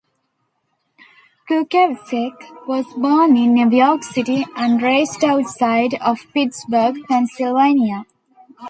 [1.47, 8.05] Klucevsek was born in New York City, and raised outside of Pittsburgh, Pennsylvania.